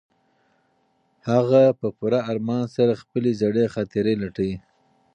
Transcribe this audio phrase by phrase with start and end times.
[1.29, 4.57] هغه په پوره ارمان سره خپلې زړې خاطرې لټوي.